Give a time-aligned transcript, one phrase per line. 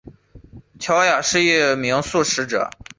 [0.79, 2.71] 乔雅是一名素食者。